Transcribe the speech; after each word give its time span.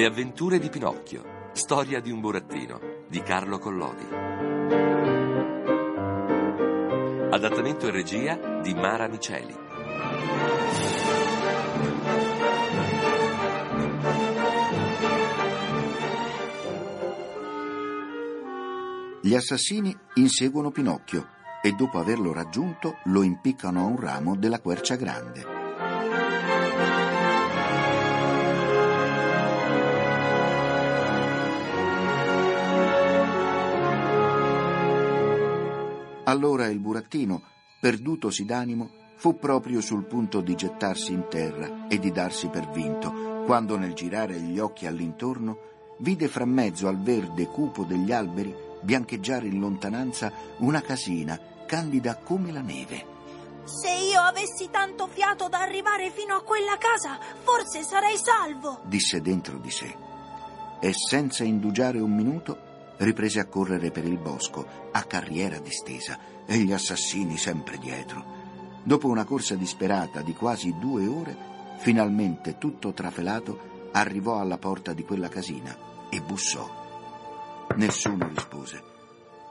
Le 0.00 0.06
avventure 0.06 0.58
di 0.58 0.70
Pinocchio. 0.70 1.50
Storia 1.52 2.00
di 2.00 2.10
un 2.10 2.20
burattino 2.20 2.80
di 3.06 3.20
Carlo 3.20 3.58
Collodi. 3.58 4.06
Adattamento 7.30 7.86
e 7.86 7.90
regia 7.90 8.60
di 8.62 8.72
Mara 8.72 9.08
Miceli. 9.08 9.54
Gli 19.20 19.34
assassini 19.34 19.94
inseguono 20.14 20.70
Pinocchio 20.70 21.26
e 21.60 21.72
dopo 21.72 21.98
averlo 21.98 22.32
raggiunto 22.32 23.00
lo 23.04 23.22
impiccano 23.22 23.80
a 23.80 23.84
un 23.84 24.00
ramo 24.00 24.34
della 24.34 24.60
quercia 24.60 24.96
grande. 24.96 25.59
Allora 36.30 36.68
il 36.68 36.78
burattino, 36.78 37.42
perdutosi 37.80 38.44
d'animo, 38.44 38.88
fu 39.16 39.36
proprio 39.36 39.80
sul 39.80 40.04
punto 40.04 40.40
di 40.40 40.54
gettarsi 40.54 41.12
in 41.12 41.26
terra 41.28 41.88
e 41.88 41.98
di 41.98 42.12
darsi 42.12 42.46
per 42.46 42.70
vinto, 42.70 43.42
quando 43.44 43.76
nel 43.76 43.94
girare 43.94 44.38
gli 44.38 44.60
occhi 44.60 44.86
all'intorno 44.86 45.58
vide 45.98 46.28
fra 46.28 46.44
mezzo 46.44 46.86
al 46.86 47.02
verde 47.02 47.46
cupo 47.46 47.82
degli 47.82 48.12
alberi 48.12 48.54
biancheggiare 48.80 49.48
in 49.48 49.58
lontananza 49.58 50.32
una 50.58 50.80
casina 50.80 51.36
candida 51.66 52.14
come 52.14 52.52
la 52.52 52.62
neve. 52.62 53.04
Se 53.64 53.90
io 53.90 54.20
avessi 54.20 54.68
tanto 54.70 55.08
fiato 55.08 55.48
da 55.48 55.58
arrivare 55.58 56.12
fino 56.12 56.36
a 56.36 56.44
quella 56.44 56.78
casa, 56.78 57.18
forse 57.42 57.82
sarei 57.82 58.16
salvo, 58.16 58.82
disse 58.84 59.20
dentro 59.20 59.58
di 59.58 59.70
sé. 59.72 59.96
E 60.78 60.92
senza 60.92 61.42
indugiare 61.42 61.98
un 61.98 62.14
minuto, 62.14 62.69
riprese 63.00 63.40
a 63.40 63.46
correre 63.46 63.90
per 63.90 64.04
il 64.04 64.18
bosco, 64.18 64.66
a 64.90 65.02
carriera 65.04 65.58
distesa, 65.58 66.18
e 66.46 66.58
gli 66.58 66.72
assassini 66.72 67.36
sempre 67.36 67.78
dietro. 67.78 68.38
Dopo 68.82 69.08
una 69.08 69.24
corsa 69.24 69.54
disperata 69.54 70.22
di 70.22 70.32
quasi 70.32 70.74
due 70.78 71.06
ore, 71.06 71.36
finalmente 71.78 72.58
tutto 72.58 72.92
trafelato, 72.92 73.88
arrivò 73.92 74.38
alla 74.38 74.58
porta 74.58 74.92
di 74.92 75.04
quella 75.04 75.28
casina 75.28 75.76
e 76.08 76.20
bussò. 76.20 76.78
Nessuno 77.76 78.28
rispose. 78.28 78.82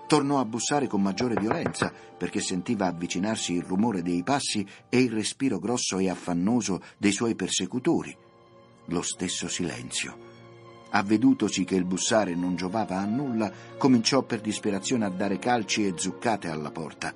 Tornò 0.07 0.39
a 0.39 0.45
bussare 0.45 0.87
con 0.87 1.01
maggiore 1.01 1.35
violenza 1.35 1.93
perché 2.17 2.41
sentiva 2.41 2.87
avvicinarsi 2.87 3.53
il 3.53 3.63
rumore 3.63 4.01
dei 4.01 4.23
passi 4.23 4.67
e 4.89 5.01
il 5.01 5.11
respiro 5.11 5.59
grosso 5.59 5.99
e 5.99 6.09
affannoso 6.09 6.81
dei 6.97 7.11
suoi 7.11 7.35
persecutori. 7.35 8.15
Lo 8.85 9.01
stesso 9.03 9.47
silenzio. 9.47 10.28
Avvedutosi 10.91 11.65
che 11.65 11.75
il 11.75 11.85
bussare 11.85 12.33
non 12.35 12.55
giovava 12.55 12.97
a 12.97 13.05
nulla, 13.05 13.51
cominciò 13.77 14.23
per 14.23 14.41
disperazione 14.41 15.05
a 15.05 15.09
dare 15.09 15.37
calci 15.37 15.85
e 15.85 15.93
zuccate 15.95 16.49
alla 16.49 16.71
porta. 16.71 17.13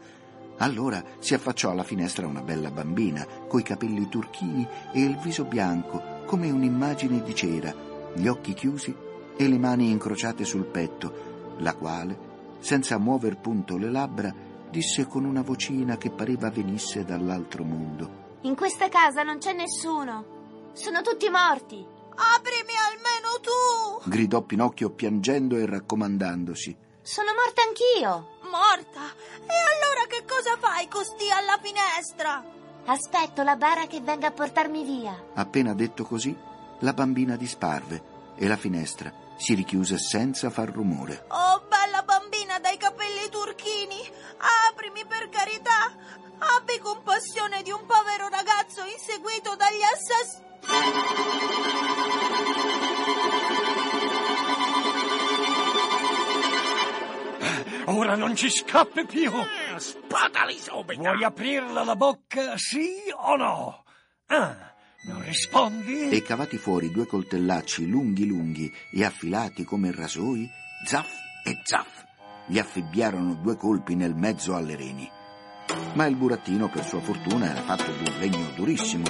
Allora 0.58 1.04
si 1.20 1.34
affacciò 1.34 1.72
alla 1.72 1.84
finestra 1.84 2.28
una 2.28 2.42
bella 2.42 2.70
bambina, 2.70 3.26
coi 3.48 3.64
capelli 3.64 4.08
turchini 4.08 4.68
e 4.92 5.02
il 5.02 5.18
viso 5.18 5.46
bianco, 5.46 6.02
come 6.26 6.52
un'immagine 6.52 7.24
di 7.24 7.34
cera, 7.34 7.74
gli 8.14 8.28
occhi 8.28 8.54
chiusi 8.54 8.96
e 9.36 9.48
le 9.48 9.58
mani 9.58 9.90
incrociate 9.90 10.46
sul 10.46 10.66
petto, 10.66 11.56
la 11.58 11.74
quale, 11.74 12.32
senza 12.60 12.98
muover 13.00 13.38
punto 13.38 13.78
le 13.78 13.90
labbra, 13.90 14.34
disse 14.70 15.08
con 15.08 15.26
una 15.26 15.42
vocina 15.42 15.98
che 15.98 16.12
pareva 16.12 16.50
venisse 16.50 17.04
dall'altro 17.04 17.64
mondo. 17.64 18.22
In 18.42 18.56
questa 18.56 18.90
casa 18.90 19.24
non 19.24 19.40
c'è 19.40 19.54
nessuno. 19.54 20.72
Sono 20.74 21.02
tutti 21.02 21.30
morti. 21.30 21.93
Aprimi 22.16 22.74
almeno 22.78 23.40
tu! 23.42 24.10
gridò 24.10 24.42
Pinocchio 24.42 24.90
piangendo 24.92 25.58
e 25.58 25.66
raccomandandosi. 25.66 26.78
Sono 27.02 27.32
morta 27.34 27.62
anch'io. 27.64 28.38
Morta? 28.44 29.02
E 29.46 29.56
allora 29.74 30.06
che 30.08 30.24
cosa 30.28 30.56
fai 30.60 30.88
costì 30.88 31.30
alla 31.30 31.60
finestra? 31.62 32.44
Aspetto 32.86 33.44
la 33.44 33.56
bara 33.56 33.88
che 33.88 34.02
venga 34.02 34.28
a 34.28 34.32
portarmi 34.32 34.84
via. 34.84 35.24
Appena 35.34 35.74
detto 35.74 36.04
così, 36.06 36.36
la 36.80 36.94
bambina 36.94 37.36
disparve 37.36 38.12
e 38.36 38.48
la 38.48 38.58
finestra 38.58 39.12
si 39.38 39.54
richiuse 39.54 39.98
senza 39.98 40.50
far 40.50 40.70
rumore. 40.70 41.26
Oh, 41.30 41.64
bella 41.68 42.04
bambina 42.04 42.60
dai 42.60 42.78
capelli 42.78 43.30
turchini, 43.30 44.00
aprimi 44.70 45.06
per 45.06 45.30
carità. 45.30 45.92
Abbi 46.58 46.78
compassione 46.80 47.62
di 47.64 47.72
un 47.72 47.86
povero 47.86 48.28
ragazzo 48.30 48.84
inseguito 48.84 49.56
dagli 49.56 49.82
assassini. 49.82 50.52
Ora 57.86 58.16
non 58.16 58.36
ci 58.36 58.50
scappi 58.50 59.06
più. 59.06 59.32
Ah, 59.32 59.78
Spatali 59.78 60.58
subito! 60.58 61.02
Vuoi 61.02 61.24
aprirla 61.24 61.84
la 61.84 61.96
bocca, 61.96 62.58
sì 62.58 62.90
o 63.16 63.36
no? 63.36 63.84
Ah, 64.28 64.74
non 65.06 65.22
rispondi? 65.24 66.10
E 66.10 66.22
cavati 66.22 66.58
fuori 66.58 66.92
due 66.92 67.06
coltellacci 67.06 67.88
lunghi 67.88 68.26
lunghi 68.26 68.72
e 68.92 69.04
affilati 69.04 69.64
come 69.66 69.92
rasoi, 69.92 70.50
zaff 70.88 71.12
e 71.46 71.60
zaff, 71.64 72.04
gli 72.48 72.58
affibbiarono 72.58 73.34
due 73.36 73.58
colpi 73.58 73.96
nel 73.96 74.16
mezzo 74.16 74.56
alle 74.56 74.76
reni. 74.76 75.10
Ma 75.94 76.06
il 76.06 76.16
burattino, 76.16 76.70
per 76.70 76.86
sua 76.86 77.02
fortuna, 77.02 77.50
era 77.52 77.62
fatto 77.62 77.92
di 77.92 78.10
un 78.10 78.20
legno 78.20 78.50
durissimo, 78.56 79.04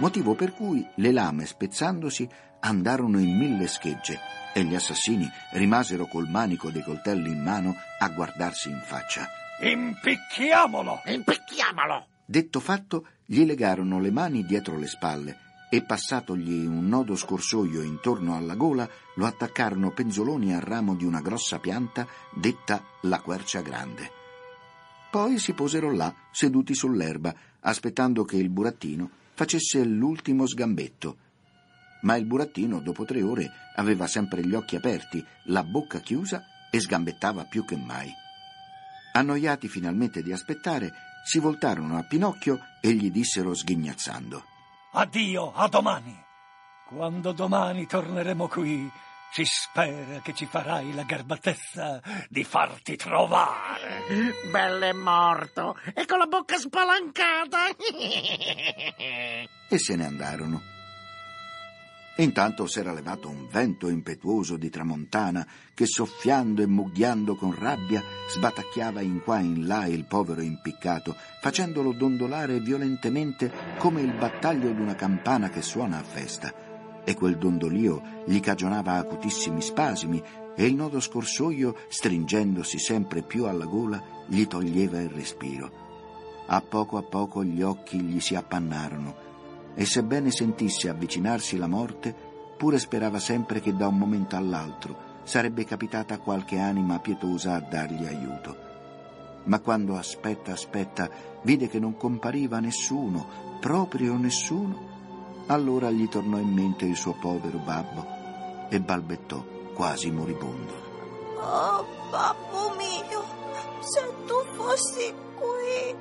motivo 0.00 0.34
per 0.34 0.52
cui 0.52 0.84
le 0.96 1.12
lame, 1.12 1.46
spezzandosi, 1.46 2.28
andarono 2.60 3.18
in 3.18 3.36
mille 3.36 3.68
schegge 3.68 4.18
e 4.52 4.64
gli 4.64 4.74
assassini 4.74 5.30
rimasero 5.52 6.06
col 6.06 6.28
manico 6.28 6.70
dei 6.70 6.82
coltelli 6.82 7.30
in 7.30 7.42
mano 7.42 7.74
a 7.98 8.08
guardarsi 8.08 8.68
in 8.68 8.80
faccia. 8.84 9.28
Impicchiamolo! 9.60 11.02
Impicchiamolo! 11.04 12.06
Detto 12.24 12.60
fatto, 12.60 13.06
gli 13.24 13.44
legarono 13.44 14.00
le 14.00 14.10
mani 14.10 14.44
dietro 14.44 14.78
le 14.78 14.86
spalle 14.86 15.36
e 15.70 15.82
passatogli 15.82 16.66
un 16.66 16.88
nodo 16.88 17.14
scorsoio 17.14 17.82
intorno 17.82 18.36
alla 18.36 18.54
gola, 18.54 18.88
lo 19.14 19.26
attaccarono 19.26 19.92
penzoloni 19.92 20.54
al 20.54 20.62
ramo 20.62 20.96
di 20.96 21.04
una 21.04 21.20
grossa 21.20 21.58
pianta 21.58 22.06
detta 22.34 22.82
la 23.02 23.20
quercia 23.20 23.60
grande. 23.60 24.10
Poi 25.10 25.38
si 25.38 25.52
posero 25.52 25.92
là, 25.92 26.12
seduti 26.30 26.74
sull'erba, 26.74 27.34
aspettando 27.60 28.24
che 28.24 28.36
il 28.36 28.48
burattino 28.48 29.10
facesse 29.40 29.82
l'ultimo 29.82 30.46
sgambetto. 30.46 31.16
Ma 32.02 32.14
il 32.16 32.26
burattino, 32.26 32.78
dopo 32.80 33.06
tre 33.06 33.22
ore, 33.22 33.50
aveva 33.76 34.06
sempre 34.06 34.46
gli 34.46 34.52
occhi 34.52 34.76
aperti, 34.76 35.24
la 35.44 35.64
bocca 35.64 36.00
chiusa 36.00 36.44
e 36.70 36.78
sgambettava 36.78 37.44
più 37.44 37.64
che 37.64 37.74
mai. 37.78 38.12
Annoiati 39.14 39.66
finalmente 39.66 40.22
di 40.22 40.30
aspettare, 40.30 40.92
si 41.24 41.38
voltarono 41.38 41.96
a 41.96 42.02
Pinocchio 42.02 42.58
e 42.82 42.92
gli 42.92 43.10
dissero 43.10 43.54
sghignazzando. 43.54 44.44
Addio, 44.92 45.54
a 45.54 45.68
domani. 45.68 46.22
Quando 46.86 47.32
domani 47.32 47.86
torneremo 47.86 48.46
qui, 48.46 48.90
si 49.30 49.44
spera 49.44 50.20
che 50.20 50.34
ci 50.34 50.46
farai 50.46 50.92
la 50.92 51.04
garbatezza 51.04 52.02
di 52.28 52.44
farti 52.44 52.96
trovare. 52.96 54.02
Bello 54.50 54.84
è 54.84 54.92
morto 54.92 55.76
e 55.94 56.04
con 56.04 56.18
la 56.18 56.26
bocca 56.26 56.58
spalancata. 56.58 57.68
e 59.68 59.78
se 59.78 59.96
ne 59.96 60.04
andarono. 60.04 60.78
Intanto 62.16 62.66
s'era 62.66 62.92
levato 62.92 63.28
un 63.28 63.46
vento 63.48 63.88
impetuoso 63.88 64.56
di 64.56 64.68
tramontana 64.68 65.46
che 65.72 65.86
soffiando 65.86 66.60
e 66.60 66.66
mugghiando 66.66 67.34
con 67.34 67.56
rabbia 67.58 68.02
sbatacchiava 68.28 69.00
in 69.00 69.22
qua 69.22 69.38
e 69.38 69.44
in 69.44 69.66
là 69.66 69.86
il 69.86 70.04
povero 70.04 70.42
impiccato, 70.42 71.16
facendolo 71.40 71.92
dondolare 71.92 72.60
violentemente 72.60 73.50
come 73.78 74.02
il 74.02 74.12
battaglio 74.12 74.70
d'una 74.72 74.96
campana 74.96 75.48
che 75.48 75.62
suona 75.62 75.98
a 75.98 76.02
festa. 76.02 76.69
E 77.04 77.14
quel 77.14 77.38
dondolio 77.38 78.02
gli 78.26 78.40
cagionava 78.40 78.94
acutissimi 78.94 79.62
spasimi 79.62 80.22
e 80.54 80.66
il 80.66 80.74
nodo 80.74 81.00
scorsoio, 81.00 81.74
stringendosi 81.88 82.78
sempre 82.78 83.22
più 83.22 83.46
alla 83.46 83.64
gola, 83.64 84.02
gli 84.26 84.46
toglieva 84.46 85.00
il 85.00 85.10
respiro. 85.10 85.88
A 86.46 86.60
poco 86.60 86.96
a 86.96 87.02
poco 87.02 87.44
gli 87.44 87.62
occhi 87.62 88.00
gli 88.00 88.20
si 88.20 88.34
appannarono 88.34 89.28
e 89.74 89.84
sebbene 89.86 90.30
sentisse 90.30 90.88
avvicinarsi 90.88 91.56
la 91.56 91.68
morte, 91.68 92.14
pure 92.56 92.78
sperava 92.78 93.18
sempre 93.18 93.60
che 93.60 93.74
da 93.74 93.86
un 93.86 93.96
momento 93.96 94.36
all'altro 94.36 95.08
sarebbe 95.22 95.64
capitata 95.64 96.18
qualche 96.18 96.58
anima 96.58 96.98
pietosa 96.98 97.54
a 97.54 97.60
dargli 97.60 98.04
aiuto. 98.04 98.68
Ma 99.44 99.60
quando 99.60 99.96
aspetta, 99.96 100.52
aspetta, 100.52 101.08
vide 101.42 101.68
che 101.68 101.78
non 101.78 101.96
compariva 101.96 102.60
nessuno, 102.60 103.58
proprio 103.60 104.16
nessuno, 104.16 104.89
allora 105.50 105.90
gli 105.90 106.08
tornò 106.08 106.38
in 106.38 106.52
mente 106.52 106.84
il 106.84 106.94
suo 106.94 107.12
povero 107.14 107.58
babbo 107.58 108.06
e 108.68 108.80
balbettò 108.80 109.44
quasi 109.74 110.08
moribondo. 110.12 110.72
Oh, 111.40 111.84
babbo 112.08 112.72
mio, 112.76 113.24
se 113.80 114.00
tu 114.26 114.34
fossi 114.54 115.12
qui. 115.34 115.96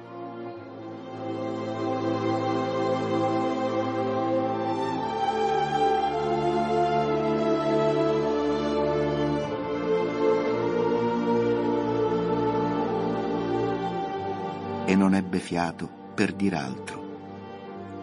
E 14.86 14.96
non 14.96 15.16
ebbe 15.16 15.40
fiato 15.40 15.90
per 16.14 16.34
dir 16.34 16.54
altro. 16.54 17.08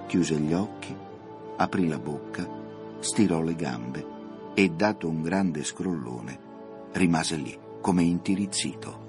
Chiuse 0.09 0.35
gli 0.39 0.53
occhi 0.53 1.05
aprì 1.57 1.89
la 1.89 1.99
bocca, 1.99 2.49
stirò 2.99 3.41
le 3.41 3.55
gambe 3.55 4.07
e, 4.55 4.71
dato 4.71 5.09
un 5.09 5.23
grande 5.23 5.65
scrollone, 5.65 6.39
rimase 6.93 7.37
lì 7.37 7.59
come 7.81 8.03
intirizzito. 8.03 9.06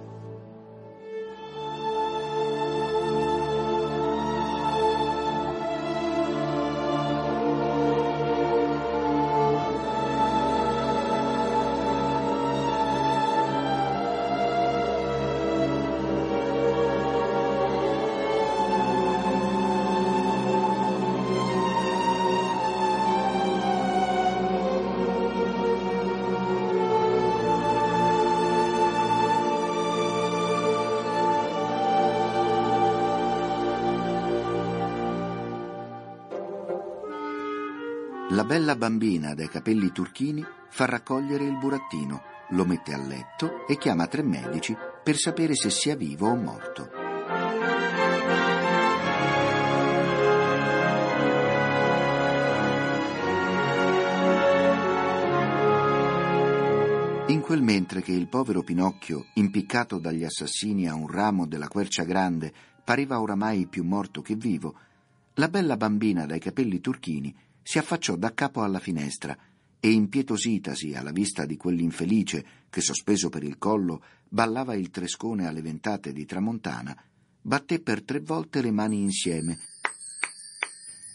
Bella 38.47 38.77
bambina 38.77 39.33
dai 39.33 39.49
capelli 39.49 39.91
turchini 39.91 40.41
fa 40.69 40.85
raccogliere 40.85 41.43
il 41.43 41.57
burattino, 41.57 42.21
lo 42.51 42.63
mette 42.63 42.93
a 42.93 42.97
letto 42.97 43.67
e 43.67 43.77
chiama 43.77 44.07
tre 44.07 44.23
medici 44.23 44.73
per 45.03 45.17
sapere 45.17 45.53
se 45.53 45.69
sia 45.69 45.97
vivo 45.97 46.29
o 46.29 46.35
morto. 46.37 46.89
In 57.27 57.41
quel 57.41 57.61
mentre 57.61 58.01
che 58.01 58.13
il 58.13 58.29
povero 58.29 58.63
Pinocchio, 58.63 59.25
impiccato 59.33 59.99
dagli 59.99 60.23
assassini 60.23 60.87
a 60.87 60.95
un 60.95 61.07
ramo 61.07 61.45
della 61.47 61.67
quercia 61.67 62.03
grande, 62.03 62.53
pareva 62.81 63.19
oramai 63.19 63.67
più 63.67 63.83
morto 63.83 64.21
che 64.21 64.35
vivo, 64.35 64.75
la 65.33 65.49
bella 65.49 65.75
bambina 65.75 66.25
dai 66.25 66.39
capelli 66.39 66.79
turchini 66.79 67.35
si 67.67 67.79
affacciò 67.79 68.15
da 68.15 68.33
capo 68.33 68.63
alla 68.63 68.79
finestra 68.79 69.37
e, 69.77 69.91
impietositasi 69.91 70.93
alla 70.93 71.11
vista 71.11 71.45
di 71.45 71.57
quell'infelice 71.57 72.45
che, 72.69 72.79
sospeso 72.79 73.27
per 73.27 73.43
il 73.43 73.57
collo, 73.57 74.01
ballava 74.25 74.73
il 74.73 74.89
trescone 74.89 75.45
alle 75.45 75.61
ventate 75.61 76.13
di 76.13 76.25
tramontana, 76.25 76.95
batté 77.41 77.81
per 77.81 78.03
tre 78.03 78.21
volte 78.21 78.61
le 78.61 78.71
mani 78.71 79.01
insieme 79.01 79.59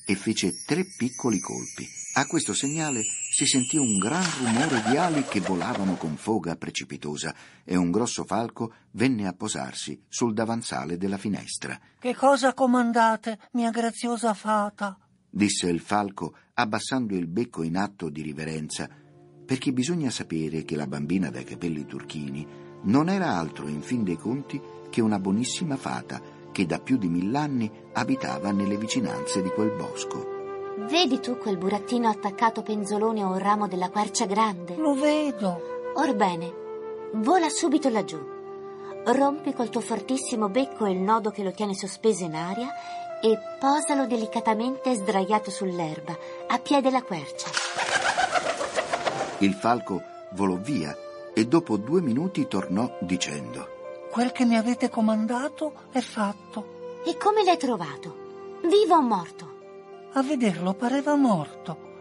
e 0.05 0.15
fece 0.15 0.63
tre 0.67 0.85
piccoli 0.85 1.41
colpi. 1.41 1.89
A 2.17 2.27
questo 2.27 2.53
segnale 2.53 3.01
si 3.01 3.47
sentì 3.47 3.79
un 3.79 3.97
gran 3.97 4.23
rumore 4.41 4.83
di 4.91 4.99
ali 4.99 5.25
che 5.25 5.41
volavano 5.41 5.95
con 5.95 6.17
foga 6.19 6.55
precipitosa 6.57 7.35
e 7.65 7.77
un 7.77 7.91
grosso 7.91 8.25
falco 8.25 8.75
venne 8.91 9.27
a 9.27 9.33
posarsi 9.33 10.03
sul 10.07 10.35
davanzale 10.35 10.99
della 10.99 11.17
finestra. 11.17 11.81
Che 11.99 12.15
cosa 12.15 12.53
comandate, 12.53 13.39
mia 13.53 13.71
graziosa 13.71 14.35
fata? 14.35 14.99
disse 15.33 15.67
il 15.69 15.81
falco 15.81 16.37
abbassando 16.55 17.15
il 17.15 17.27
becco 17.27 17.63
in 17.63 17.77
atto 17.77 18.09
di 18.09 18.23
riverenza, 18.23 18.89
perché 19.45 19.73
bisogna 19.73 20.11
sapere 20.11 20.65
che 20.65 20.77
la 20.77 20.87
bambina 20.87 21.31
dai 21.31 21.45
capelli 21.45 21.87
turchini 21.87 22.47
non 22.83 23.09
era 23.09 23.37
altro 23.37 23.69
in 23.69 23.81
fin 23.81 24.03
dei 24.05 24.17
conti 24.17 24.61
che 24.91 25.01
una 25.01 25.19
buonissima 25.19 25.77
fata 25.77 26.21
che 26.53 26.67
da 26.67 26.79
più 26.79 26.97
di 26.99 27.09
mill'anni 27.09 27.71
abitava 27.93 28.51
nelle 28.51 28.77
vicinanze 28.77 29.43
di 29.43 29.49
quel 29.49 29.71
bosco. 29.71 30.41
Vedi 30.89 31.21
tu 31.21 31.39
quel 31.39 31.57
burattino 31.57 32.09
attaccato 32.09 32.63
penzolone 32.63 33.23
a 33.23 33.29
un 33.29 33.39
ramo 33.39 33.69
della 33.69 33.91
quercia 33.91 34.27
grande? 34.27 34.77
Lo 34.77 34.95
vedo. 34.95 35.61
Orbene, 35.95 36.53
vola 37.15 37.49
subito 37.49 37.89
laggiù. 37.89 38.19
Rompi 39.05 39.53
col 39.53 39.69
tuo 39.69 39.81
fortissimo 39.81 40.49
becco 40.49 40.87
il 40.87 40.99
nodo 40.99 41.31
che 41.31 41.43
lo 41.43 41.53
tiene 41.53 41.75
sospeso 41.75 42.25
in 42.25 42.35
aria 42.35 42.69
e 43.23 43.39
posalo 43.61 44.07
delicatamente 44.07 44.95
sdraiato 44.95 45.51
sull'erba, 45.51 46.19
a 46.49 46.59
piede 46.59 46.91
la 46.91 47.03
quercia. 47.03 47.49
Il 49.39 49.55
falco 49.55 50.03
volò 50.33 50.57
via 50.57 50.97
e 51.33 51.47
dopo 51.47 51.77
due 51.77 52.01
minuti 52.01 52.47
tornò 52.49 52.99
dicendo 53.01 53.69
Quel 54.11 54.33
che 54.33 54.45
mi 54.45 54.57
avete 54.57 54.91
comandato 54.91 55.73
è 55.93 56.01
fatto. 56.01 57.01
E 57.07 57.17
come 57.17 57.45
l'hai 57.45 57.57
trovato? 57.57 58.61
Vivo 58.65 58.97
o 58.97 59.03
morto? 59.03 59.51
A 60.13 60.23
vederlo 60.23 60.75
pareva 60.75 61.15
morto, 61.15 61.92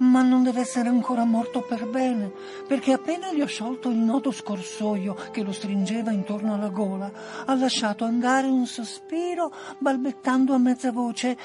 ma 0.00 0.22
non 0.22 0.42
deve 0.42 0.60
essere 0.60 0.88
ancora 0.88 1.24
morto 1.24 1.62
per 1.62 1.88
bene, 1.88 2.32
perché 2.66 2.92
appena 2.92 3.32
gli 3.32 3.40
ho 3.40 3.46
sciolto 3.46 3.88
il 3.88 3.96
nodo 3.96 4.30
scorsoio 4.30 5.14
che 5.30 5.42
lo 5.42 5.52
stringeva 5.52 6.10
intorno 6.10 6.54
alla 6.54 6.68
gola, 6.68 7.10
ha 7.46 7.54
lasciato 7.54 8.04
andare 8.04 8.46
un 8.46 8.66
sospiro 8.66 9.52
balbettando 9.78 10.52
a 10.52 10.58
mezza 10.58 10.92
voce 10.92 11.36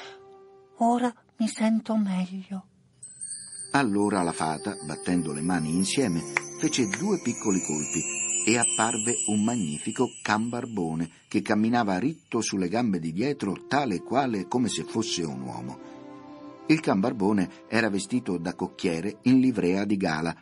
Ora 0.78 1.12
mi 1.38 1.48
sento 1.48 1.96
meglio. 1.96 2.66
Allora 3.72 4.22
la 4.22 4.32
fata, 4.32 4.76
battendo 4.86 5.32
le 5.32 5.40
mani 5.40 5.70
insieme, 5.70 6.20
fece 6.58 6.86
due 6.86 7.20
piccoli 7.22 7.62
colpi 7.62 8.02
e 8.46 8.58
apparve 8.58 9.14
un 9.28 9.42
magnifico 9.42 10.08
can 10.22 10.48
barbone 10.48 11.10
che 11.28 11.40
camminava 11.40 11.98
ritto 11.98 12.40
sulle 12.42 12.68
gambe 12.68 12.98
di 12.98 13.12
dietro, 13.12 13.66
tale 13.68 13.96
e 13.96 14.02
quale 14.02 14.46
come 14.46 14.68
se 14.68 14.84
fosse 14.84 15.24
un 15.24 15.40
uomo. 15.40 15.95
Il 16.68 16.80
can 16.80 16.98
barbone 16.98 17.48
era 17.68 17.88
vestito 17.88 18.38
da 18.38 18.54
cocchiere 18.54 19.18
in 19.22 19.38
livrea 19.38 19.84
di 19.84 19.96
gala. 19.96 20.34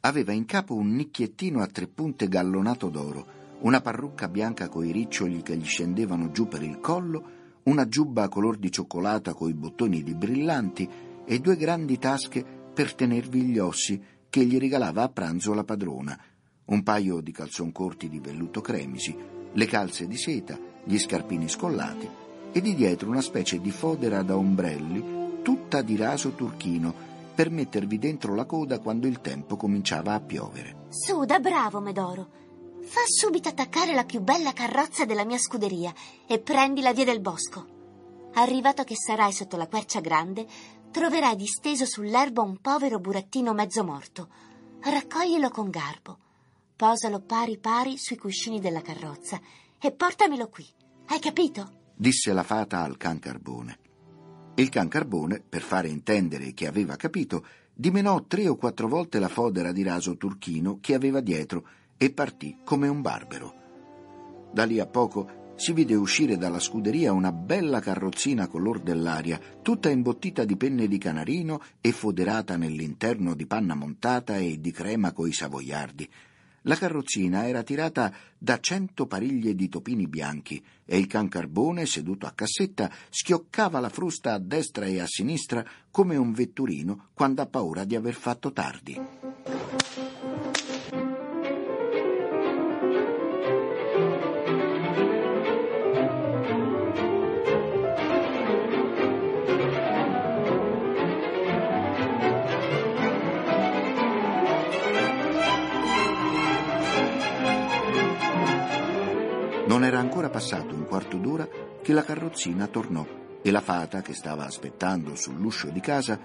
Aveva 0.00 0.30
in 0.30 0.44
capo 0.44 0.74
un 0.74 0.94
nicchiettino 0.94 1.60
a 1.60 1.66
tre 1.66 1.88
punte 1.88 2.28
gallonato 2.28 2.88
d'oro, 2.88 3.26
una 3.62 3.80
parrucca 3.80 4.28
bianca 4.28 4.68
coi 4.68 4.92
riccioli 4.92 5.42
che 5.42 5.56
gli 5.56 5.64
scendevano 5.64 6.30
giù 6.30 6.46
per 6.46 6.62
il 6.62 6.78
collo, 6.78 7.30
una 7.64 7.88
giubba 7.88 8.28
color 8.28 8.56
di 8.56 8.70
cioccolata 8.70 9.34
coi 9.34 9.52
bottoni 9.52 10.04
di 10.04 10.14
brillanti 10.14 10.88
e 11.24 11.40
due 11.40 11.56
grandi 11.56 11.98
tasche 11.98 12.44
per 12.72 12.94
tenervi 12.94 13.42
gli 13.42 13.58
ossi 13.58 14.00
che 14.30 14.44
gli 14.44 14.58
regalava 14.58 15.02
a 15.02 15.08
pranzo 15.08 15.54
la 15.54 15.64
padrona, 15.64 16.16
un 16.66 16.82
paio 16.84 17.20
di 17.20 17.32
calzon 17.32 17.72
corti 17.72 18.08
di 18.08 18.20
velluto 18.20 18.60
cremisi, 18.60 19.16
le 19.52 19.66
calze 19.66 20.06
di 20.06 20.16
seta, 20.16 20.56
gli 20.84 20.98
scarpini 20.98 21.48
scollati 21.48 22.08
e 22.52 22.60
di 22.60 22.74
dietro 22.76 23.08
una 23.08 23.22
specie 23.22 23.60
di 23.60 23.72
fodera 23.72 24.22
da 24.22 24.36
ombrelli 24.36 25.13
tutta 25.44 25.82
di 25.82 25.94
raso 25.94 26.30
turchino 26.30 27.12
per 27.34 27.50
mettervi 27.50 27.98
dentro 27.98 28.34
la 28.34 28.46
coda 28.46 28.78
quando 28.78 29.06
il 29.06 29.20
tempo 29.20 29.56
cominciava 29.56 30.14
a 30.14 30.20
piovere. 30.20 30.86
Su, 30.88 31.24
da 31.24 31.38
bravo, 31.38 31.80
Medoro. 31.80 32.42
Fa 32.80 33.02
subito 33.04 33.50
attaccare 33.50 33.92
la 33.92 34.04
più 34.04 34.20
bella 34.20 34.54
carrozza 34.54 35.04
della 35.04 35.26
mia 35.26 35.36
scuderia 35.36 35.92
e 36.26 36.38
prendi 36.38 36.80
la 36.80 36.94
via 36.94 37.04
del 37.04 37.20
bosco. 37.20 37.66
Arrivato 38.34 38.84
che 38.84 38.94
sarai 38.96 39.32
sotto 39.32 39.58
la 39.58 39.68
quercia 39.68 40.00
grande, 40.00 40.46
troverai 40.90 41.36
disteso 41.36 41.84
sull'erba 41.84 42.40
un 42.40 42.58
povero 42.60 42.98
burattino 42.98 43.52
mezzo 43.52 43.84
morto. 43.84 44.28
Raccoglilo 44.80 45.50
con 45.50 45.68
garbo. 45.68 46.18
Posalo 46.74 47.20
pari 47.20 47.58
pari 47.58 47.98
sui 47.98 48.16
cuscini 48.16 48.60
della 48.60 48.80
carrozza 48.80 49.38
e 49.78 49.92
portamelo 49.92 50.48
qui. 50.48 50.66
Hai 51.06 51.18
capito? 51.18 51.82
disse 51.94 52.32
la 52.32 52.42
fata 52.42 52.80
al 52.82 52.96
can 52.96 53.18
carbone. 53.18 53.78
Il 54.56 54.68
can 54.68 54.86
carbone, 54.86 55.42
per 55.46 55.62
fare 55.62 55.88
intendere 55.88 56.54
che 56.54 56.68
aveva 56.68 56.94
capito, 56.94 57.44
dimenò 57.74 58.22
tre 58.24 58.46
o 58.46 58.54
quattro 58.54 58.86
volte 58.86 59.18
la 59.18 59.28
fodera 59.28 59.72
di 59.72 59.82
raso 59.82 60.16
turchino 60.16 60.78
che 60.80 60.94
aveva 60.94 61.20
dietro 61.20 61.66
e 61.96 62.12
partì 62.12 62.58
come 62.62 62.86
un 62.86 63.00
barbero. 63.00 63.54
Da 64.52 64.64
lì 64.64 64.78
a 64.78 64.86
poco 64.86 65.42
si 65.56 65.72
vide 65.72 65.96
uscire 65.96 66.36
dalla 66.36 66.60
scuderia 66.60 67.12
una 67.12 67.32
bella 67.32 67.80
carrozzina 67.80 68.46
color 68.46 68.80
dell'aria, 68.80 69.40
tutta 69.60 69.90
imbottita 69.90 70.44
di 70.44 70.56
penne 70.56 70.86
di 70.86 70.98
canarino 70.98 71.60
e 71.80 71.90
foderata 71.90 72.56
nell'interno 72.56 73.34
di 73.34 73.46
panna 73.46 73.74
montata 73.74 74.36
e 74.36 74.60
di 74.60 74.70
crema 74.70 75.12
coi 75.12 75.32
savoiardi. 75.32 76.08
La 76.66 76.76
carrozzina 76.76 77.46
era 77.46 77.62
tirata 77.62 78.12
da 78.38 78.58
cento 78.58 79.06
pariglie 79.06 79.54
di 79.54 79.68
topini 79.68 80.06
bianchi 80.06 80.64
e 80.86 80.96
il 80.96 81.06
can 81.06 81.28
carbone, 81.28 81.84
seduto 81.84 82.26
a 82.26 82.32
cassetta, 82.34 82.90
schioccava 83.10 83.80
la 83.80 83.90
frusta 83.90 84.32
a 84.32 84.38
destra 84.38 84.86
e 84.86 84.98
a 84.98 85.06
sinistra 85.06 85.62
come 85.90 86.16
un 86.16 86.32
vetturino 86.32 87.08
quando 87.12 87.42
ha 87.42 87.46
paura 87.46 87.84
di 87.84 87.96
aver 87.96 88.14
fatto 88.14 88.50
tardi. 88.52 88.98
Era 109.84 109.98
ancora 109.98 110.30
passato 110.30 110.74
un 110.74 110.86
quarto 110.86 111.18
d'ora 111.18 111.46
che 111.82 111.92
la 111.92 112.02
carrozzina 112.02 112.68
tornò 112.68 113.06
e 113.42 113.50
la 113.50 113.60
fata, 113.60 114.00
che 114.00 114.14
stava 114.14 114.46
aspettando 114.46 115.14
sull'uscio 115.14 115.68
di 115.68 115.80
casa, 115.80 116.18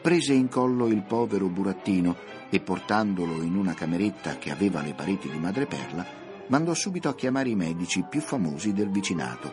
prese 0.00 0.32
in 0.32 0.48
collo 0.48 0.86
il 0.86 1.02
povero 1.02 1.48
burattino 1.48 2.16
e 2.48 2.60
portandolo 2.60 3.42
in 3.42 3.56
una 3.56 3.74
cameretta 3.74 4.38
che 4.38 4.52
aveva 4.52 4.80
le 4.80 4.94
pareti 4.94 5.28
di 5.28 5.40
madreperla, 5.40 6.06
mandò 6.46 6.72
subito 6.72 7.08
a 7.08 7.16
chiamare 7.16 7.48
i 7.48 7.56
medici 7.56 8.06
più 8.08 8.20
famosi 8.20 8.72
del 8.72 8.90
vicinato. 8.90 9.50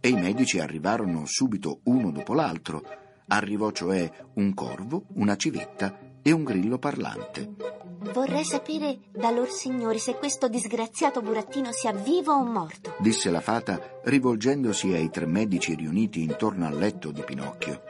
E 0.00 0.08
i 0.08 0.14
medici 0.14 0.58
arrivarono 0.58 1.26
subito 1.26 1.80
uno 1.84 2.10
dopo 2.10 2.32
l'altro. 2.32 2.82
Arrivò 3.26 3.70
cioè 3.72 4.10
un 4.36 4.54
corvo, 4.54 5.04
una 5.16 5.36
civetta 5.36 6.10
e 6.22 6.32
un 6.32 6.44
grillo 6.44 6.78
parlante. 6.78 7.54
Vorrei 8.12 8.44
sapere 8.44 8.98
da 9.10 9.30
lor 9.30 9.48
signori 9.48 9.98
se 9.98 10.14
questo 10.14 10.48
disgraziato 10.48 11.20
burattino 11.20 11.72
sia 11.72 11.92
vivo 11.92 12.32
o 12.32 12.44
morto. 12.44 12.94
disse 12.98 13.30
la 13.30 13.40
fata 13.40 14.00
rivolgendosi 14.04 14.92
ai 14.92 15.10
tre 15.10 15.26
medici 15.26 15.74
riuniti 15.74 16.22
intorno 16.22 16.66
al 16.66 16.76
letto 16.76 17.10
di 17.10 17.22
Pinocchio. 17.22 17.82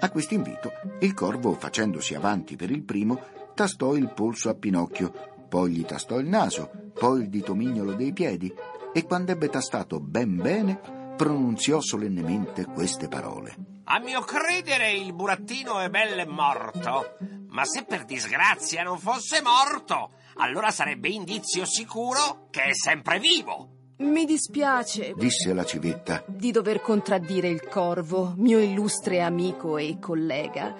A 0.00 0.10
questo 0.10 0.34
invito, 0.34 0.72
il 1.00 1.12
corvo, 1.12 1.52
facendosi 1.52 2.14
avanti 2.14 2.56
per 2.56 2.70
il 2.70 2.82
primo, 2.82 3.20
tastò 3.54 3.94
il 3.94 4.10
polso 4.14 4.48
a 4.48 4.54
Pinocchio, 4.54 5.12
poi 5.48 5.72
gli 5.72 5.84
tastò 5.84 6.18
il 6.18 6.26
naso, 6.26 6.70
poi 6.94 7.22
il 7.22 7.28
dito 7.28 7.54
mignolo 7.54 7.92
dei 7.92 8.12
piedi 8.12 8.52
e 8.92 9.04
quando 9.04 9.32
ebbe 9.32 9.48
tastato 9.48 10.00
ben 10.00 10.36
bene, 10.36 10.99
pronunziò 11.20 11.82
solennemente 11.82 12.64
queste 12.64 13.06
parole. 13.06 13.54
A 13.84 13.98
mio 14.00 14.22
credere 14.22 14.92
il 14.92 15.12
burattino 15.12 15.78
è 15.78 15.90
belle 15.90 16.24
morto, 16.24 17.18
ma 17.48 17.62
se 17.66 17.84
per 17.84 18.06
disgrazia 18.06 18.82
non 18.82 18.98
fosse 18.98 19.42
morto, 19.42 20.12
allora 20.36 20.70
sarebbe 20.70 21.10
indizio 21.10 21.66
sicuro 21.66 22.46
che 22.48 22.62
è 22.62 22.72
sempre 22.74 23.18
vivo. 23.18 23.68
Mi 23.98 24.24
dispiace 24.24 25.12
Disse 25.14 25.52
la 25.52 25.66
civetta. 25.66 26.24
di 26.26 26.52
dover 26.52 26.80
contraddire 26.80 27.48
il 27.48 27.68
corvo, 27.68 28.32
mio 28.38 28.58
illustre 28.58 29.20
amico 29.20 29.76
e 29.76 29.98
collega. 30.00 30.74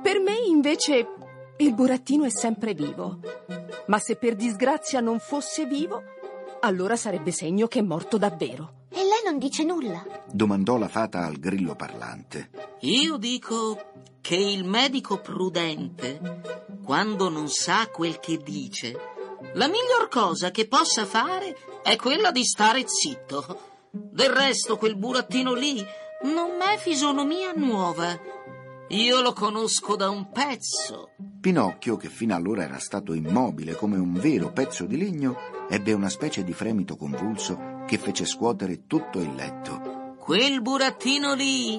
Per 0.00 0.20
me, 0.20 0.36
invece, 0.46 1.08
il 1.56 1.74
burattino 1.74 2.22
è 2.22 2.30
sempre 2.30 2.74
vivo. 2.74 3.18
Ma 3.86 3.98
se 3.98 4.14
per 4.14 4.36
disgrazia 4.36 5.00
non 5.00 5.18
fosse 5.18 5.66
vivo, 5.66 6.00
allora 6.60 6.94
sarebbe 6.94 7.32
segno 7.32 7.66
che 7.66 7.80
è 7.80 7.82
morto 7.82 8.18
davvero. 8.18 8.82
Non 9.24 9.38
dice 9.38 9.64
nulla. 9.64 10.04
Domandò 10.30 10.76
la 10.76 10.88
fata 10.88 11.24
al 11.24 11.38
grillo 11.38 11.74
parlante. 11.74 12.50
Io 12.80 13.16
dico 13.16 13.92
che 14.20 14.36
il 14.36 14.64
medico 14.64 15.20
prudente, 15.20 16.20
quando 16.84 17.30
non 17.30 17.48
sa 17.48 17.88
quel 17.88 18.20
che 18.20 18.36
dice, 18.36 18.92
la 19.54 19.66
miglior 19.66 20.08
cosa 20.10 20.50
che 20.50 20.68
possa 20.68 21.06
fare 21.06 21.56
è 21.82 21.96
quella 21.96 22.30
di 22.30 22.44
stare 22.44 22.84
zitto. 22.86 23.60
Del 23.90 24.30
resto, 24.30 24.76
quel 24.76 24.96
burattino 24.96 25.54
lì 25.54 25.84
non 26.24 26.60
è 26.60 26.76
fisonomia 26.76 27.52
nuova. 27.54 28.18
Io 28.88 29.20
lo 29.20 29.32
conosco 29.32 29.96
da 29.96 30.10
un 30.10 30.30
pezzo. 30.32 31.10
Pinocchio, 31.44 31.98
che 31.98 32.08
fino 32.08 32.34
allora 32.34 32.62
era 32.62 32.78
stato 32.78 33.12
immobile 33.12 33.74
come 33.74 33.98
un 33.98 34.14
vero 34.14 34.50
pezzo 34.50 34.86
di 34.86 34.96
legno, 34.96 35.36
ebbe 35.68 35.92
una 35.92 36.08
specie 36.08 36.42
di 36.42 36.54
fremito 36.54 36.96
convulso 36.96 37.82
che 37.86 37.98
fece 37.98 38.24
scuotere 38.24 38.86
tutto 38.86 39.20
il 39.20 39.34
letto. 39.34 40.14
Quel 40.20 40.62
burattino 40.62 41.34
lì 41.34 41.78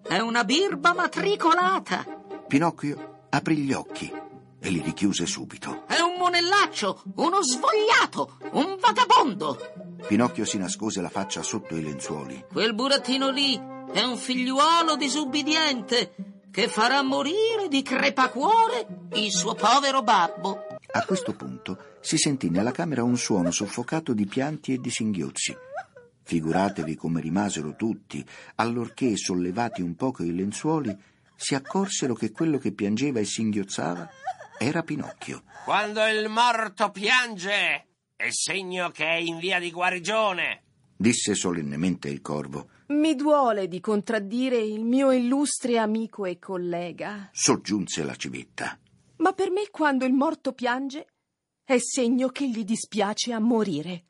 è 0.00 0.18
una 0.18 0.44
birba 0.44 0.94
matricolata. 0.94 2.06
Pinocchio 2.48 3.26
aprì 3.28 3.56
gli 3.56 3.74
occhi 3.74 4.10
e 4.58 4.70
li 4.70 4.80
richiuse 4.80 5.26
subito. 5.26 5.84
È 5.86 6.00
un 6.00 6.16
monellaccio, 6.16 7.02
uno 7.16 7.42
svogliato, 7.42 8.38
un 8.52 8.78
vagabondo. 8.80 9.58
Pinocchio 10.06 10.46
si 10.46 10.56
nascose 10.56 11.02
la 11.02 11.10
faccia 11.10 11.42
sotto 11.42 11.76
i 11.76 11.82
lenzuoli. 11.82 12.46
Quel 12.50 12.74
burattino 12.74 13.28
lì 13.28 13.60
è 13.92 14.02
un 14.04 14.16
figliuolo 14.16 14.96
disubbidiente 14.96 16.14
che 16.52 16.68
farà 16.68 17.02
morire 17.02 17.66
di 17.68 17.82
crepacuore 17.82 18.86
il 19.14 19.32
suo 19.32 19.54
povero 19.54 20.02
babbo. 20.02 20.66
A 20.92 21.04
questo 21.06 21.34
punto 21.34 21.96
si 22.00 22.18
sentì 22.18 22.50
nella 22.50 22.72
camera 22.72 23.02
un 23.02 23.16
suono 23.16 23.50
soffocato 23.50 24.12
di 24.12 24.26
pianti 24.26 24.74
e 24.74 24.78
di 24.78 24.90
singhiozzi. 24.90 25.56
Figuratevi 26.24 26.94
come 26.94 27.22
rimasero 27.22 27.74
tutti, 27.74 28.24
allorché, 28.56 29.16
sollevati 29.16 29.80
un 29.80 29.96
poco 29.96 30.22
i 30.22 30.34
lenzuoli, 30.34 30.94
si 31.34 31.54
accorsero 31.54 32.14
che 32.14 32.30
quello 32.30 32.58
che 32.58 32.72
piangeva 32.72 33.18
e 33.18 33.24
singhiozzava 33.24 34.08
era 34.58 34.82
Pinocchio. 34.82 35.44
Quando 35.64 36.04
il 36.06 36.28
morto 36.28 36.90
piange, 36.90 37.86
è 38.14 38.28
segno 38.30 38.90
che 38.90 39.06
è 39.06 39.16
in 39.16 39.38
via 39.38 39.58
di 39.58 39.70
guarigione. 39.70 40.62
Disse 40.94 41.34
solennemente 41.34 42.08
il 42.10 42.20
corvo. 42.20 42.68
Mi 42.92 43.14
duole 43.14 43.68
di 43.68 43.80
contraddire 43.80 44.58
il 44.58 44.84
mio 44.84 45.12
illustre 45.12 45.78
amico 45.78 46.26
e 46.26 46.38
collega. 46.38 47.30
Soggiunse 47.32 48.04
la 48.04 48.14
civetta. 48.14 48.78
Ma 49.16 49.32
per 49.32 49.50
me, 49.50 49.68
quando 49.70 50.04
il 50.04 50.12
morto 50.12 50.52
piange, 50.52 51.06
è 51.64 51.78
segno 51.78 52.28
che 52.28 52.50
gli 52.50 52.64
dispiace 52.64 53.32
a 53.32 53.38
morire. 53.38 54.04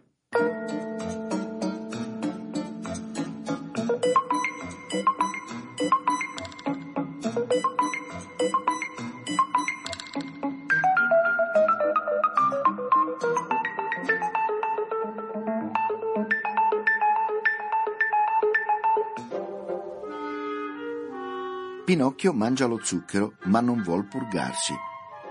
Pinocchio 21.93 22.33
mangia 22.33 22.65
lo 22.65 22.83
zucchero, 22.83 23.35
ma 23.49 23.61
non 23.61 23.83
vuol 23.83 24.07
purgarsi. 24.07 24.73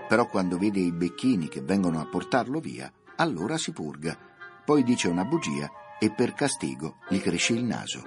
Però 0.06 0.28
quando 0.28 0.58
vede 0.58 0.78
i 0.78 0.92
becchini 0.92 1.48
che 1.48 1.60
vengono 1.60 2.00
a 2.00 2.06
portarlo 2.06 2.60
via, 2.60 2.88
allora 3.16 3.58
si 3.58 3.72
purga. 3.72 4.16
Poi 4.64 4.84
dice 4.84 5.08
una 5.08 5.24
bugia 5.24 5.68
e 5.98 6.12
per 6.12 6.34
castigo 6.34 6.98
gli 7.08 7.18
cresce 7.18 7.54
il 7.54 7.64
naso. 7.64 8.04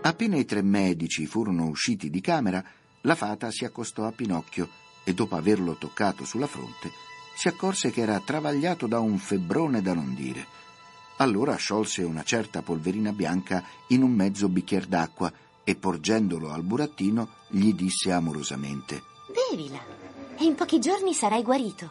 Appena 0.00 0.36
i 0.38 0.46
tre 0.46 0.62
medici 0.62 1.26
furono 1.26 1.66
usciti 1.66 2.08
di 2.08 2.22
camera, 2.22 2.64
la 3.02 3.14
fata 3.14 3.50
si 3.50 3.66
accostò 3.66 4.06
a 4.06 4.12
Pinocchio 4.12 4.66
e 5.04 5.12
dopo 5.12 5.36
averlo 5.36 5.74
toccato 5.74 6.24
sulla 6.24 6.46
fronte, 6.46 6.90
si 7.36 7.48
accorse 7.48 7.90
che 7.90 8.00
era 8.00 8.18
travagliato 8.18 8.86
da 8.86 8.98
un 8.98 9.18
febbrone 9.18 9.82
da 9.82 9.92
non 9.92 10.14
dire. 10.14 10.46
Allora 11.18 11.54
sciolse 11.56 12.02
una 12.02 12.22
certa 12.22 12.62
polverina 12.62 13.12
bianca 13.12 13.62
in 13.88 14.02
un 14.02 14.12
mezzo 14.12 14.48
bicchier 14.48 14.86
d'acqua 14.86 15.30
e 15.62 15.76
porgendolo 15.76 16.50
al 16.50 16.62
burattino 16.62 17.28
gli 17.48 17.74
disse 17.74 18.10
amorosamente. 18.10 19.02
Bevila. 19.28 19.80
E 20.38 20.44
in 20.44 20.54
pochi 20.54 20.78
giorni 20.78 21.12
sarai 21.12 21.42
guarito. 21.42 21.90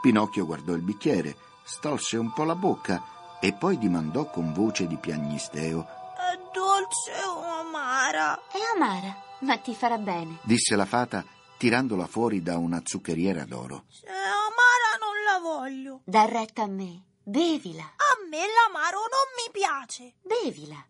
Pinocchio 0.00 0.46
guardò 0.46 0.72
il 0.72 0.82
bicchiere, 0.82 1.36
stolse 1.62 2.16
un 2.16 2.32
po' 2.32 2.44
la 2.44 2.54
bocca 2.54 3.38
e 3.38 3.52
poi 3.52 3.76
dimandò 3.76 4.30
con 4.30 4.54
voce 4.54 4.86
di 4.86 4.96
piagnisteo. 4.96 5.82
È 5.82 6.38
dolce 6.54 7.12
o 7.26 7.42
amara? 7.42 8.34
È 8.48 8.58
amara, 8.76 9.14
ma 9.40 9.58
ti 9.58 9.74
farà 9.74 9.98
bene. 9.98 10.38
Disse 10.42 10.74
la 10.74 10.86
fata 10.86 11.22
tirandola 11.60 12.06
fuori 12.06 12.40
da 12.40 12.56
una 12.56 12.80
zuccheriera 12.82 13.44
d'oro. 13.44 13.84
Se 13.90 14.06
è 14.06 14.10
amara 14.10 14.96
non 14.98 15.14
la 15.26 15.29
voglio. 15.40 16.00
Da 16.04 16.24
retta 16.24 16.62
a 16.62 16.66
me. 16.66 17.04
Bevila, 17.22 17.82
A 17.84 18.26
me 18.28 18.38
l'amaro 18.38 18.98
non 18.98 19.28
mi 19.36 19.50
piace. 19.52 20.14
bevila. 20.22 20.84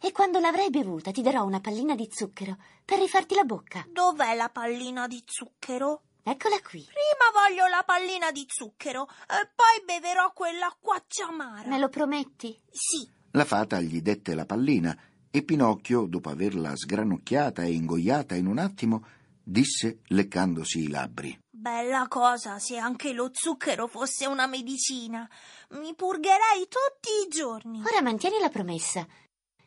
E 0.00 0.12
quando 0.12 0.38
l'avrai 0.38 0.70
bevuta 0.70 1.10
ti 1.10 1.22
darò 1.22 1.44
una 1.44 1.60
pallina 1.60 1.94
di 1.94 2.08
zucchero 2.12 2.56
per 2.84 2.98
rifarti 3.00 3.34
la 3.34 3.44
bocca. 3.44 3.84
Dov'è 3.90 4.34
la 4.36 4.48
pallina 4.48 5.06
di 5.08 5.22
zucchero? 5.26 6.02
Eccola 6.22 6.56
qui. 6.60 6.82
Prima 6.84 7.32
voglio 7.32 7.66
la 7.68 7.82
pallina 7.86 8.30
di 8.30 8.44
zucchero 8.48 9.08
e 9.08 9.48
poi 9.54 9.82
beverò 9.84 10.32
quell'acquaccia 10.32 11.26
amara. 11.28 11.68
Me 11.68 11.78
lo 11.78 11.88
prometti? 11.88 12.60
Sì, 12.70 13.08
La 13.32 13.44
fata 13.44 13.80
gli 13.80 14.00
dette 14.02 14.34
la 14.34 14.44
pallina 14.46 14.96
e 15.30 15.42
Pinocchio, 15.42 16.06
dopo 16.06 16.28
averla 16.28 16.74
sgranocchiata 16.76 17.62
e 17.62 17.72
ingoiata 17.72 18.34
in 18.34 18.46
un 18.46 18.58
attimo, 18.58 19.04
disse 19.42 20.00
leccandosi 20.08 20.82
i 20.82 20.88
labbri. 20.88 21.38
Bella 21.58 22.06
cosa 22.08 22.60
se 22.60 22.76
anche 22.76 23.12
lo 23.12 23.30
zucchero 23.32 23.88
fosse 23.88 24.26
una 24.26 24.46
medicina. 24.46 25.28
Mi 25.70 25.94
purgherei 25.94 26.68
tutti 26.68 27.08
i 27.26 27.28
giorni. 27.28 27.80
Ora 27.80 28.00
mantieni 28.00 28.38
la 28.40 28.48
promessa 28.48 29.06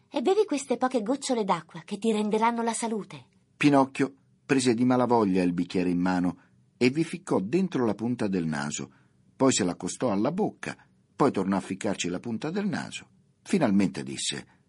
e 0.10 0.22
bevi 0.22 0.46
queste 0.46 0.78
poche 0.78 1.04
gocciole 1.04 1.44
d'acqua 1.44 1.82
che 1.84 1.98
ti 1.98 2.12
renderanno 2.12 2.64
la 2.64 2.74
salute. 2.74 3.26
Pinocchio 3.58 4.14
prese 4.46 4.74
di 4.74 4.86
malavoglia 4.86 5.44
il 5.44 5.54
bicchiere 5.54 5.90
in 5.90 6.00
mano 6.00 6.38
e 6.78 6.90
vi 6.90 7.04
ficcò 7.04 7.40
dentro 7.40 7.86
la 7.86 7.94
punta 7.94 8.28
del 8.28 8.46
naso, 8.46 8.92
poi 9.36 9.52
se 9.52 9.64
l'accostò 9.64 10.12
alla 10.12 10.32
bocca, 10.32 10.76
poi 11.16 11.32
tornò 11.32 11.58
a 11.58 11.62
ficcarci 11.62 12.08
la 12.10 12.20
punta 12.20 12.50
del 12.50 12.68
naso 12.68 13.08
finalmente 13.44 14.04
disse: 14.04 14.61